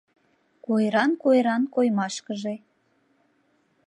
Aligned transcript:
Куэран-куэран 0.63 1.63
коймашкыже 1.73 2.55